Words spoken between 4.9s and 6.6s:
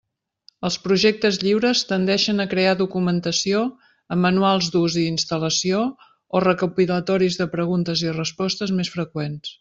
i instal·lació o